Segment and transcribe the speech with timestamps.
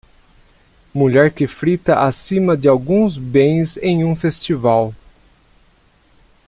[0.95, 4.95] Mulher que frita acima de alguns bens em um festival.